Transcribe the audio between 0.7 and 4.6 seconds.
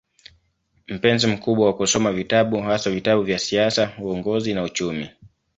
Mpenzi mkubwa wa kusoma vitabu, haswa vitabu vya siasa, uongozi